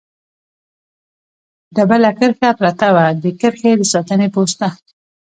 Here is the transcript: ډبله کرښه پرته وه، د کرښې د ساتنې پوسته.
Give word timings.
ډبله 1.75 2.11
کرښه 2.19 2.49
پرته 2.59 2.87
وه، 2.95 3.05
د 3.23 3.25
کرښې 3.39 3.71
د 3.77 3.81
ساتنې 3.93 4.27
پوسته. 4.35 4.67